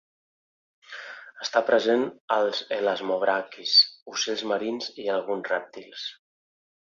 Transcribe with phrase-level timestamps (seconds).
[1.45, 2.05] Està present
[2.37, 3.75] als elasmobranquis,
[4.15, 6.09] ocells marins, i alguns rèptils.